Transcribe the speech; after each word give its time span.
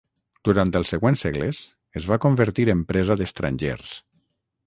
Durant 0.47 0.69
els 0.79 0.93
següents 0.93 1.25
segles 1.25 1.59
es 2.01 2.09
va 2.13 2.19
convertir 2.25 2.67
en 2.75 2.81
presa 2.93 3.19
d'estrangers. 3.23 3.95